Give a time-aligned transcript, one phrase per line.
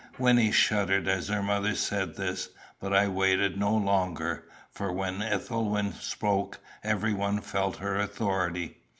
[0.17, 5.93] Wynnie shuddered as her mother said this; but I waited no longer, for when Ethelwyn
[5.93, 8.77] spoke everyone felt her authority.